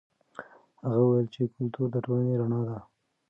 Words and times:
هغه 0.83 0.99
وویل 1.03 1.27
چې 1.35 1.41
کلتور 1.55 1.87
د 1.91 1.95
ټولنې 2.05 2.33
رڼا 2.41 2.61
ده. 2.69 2.77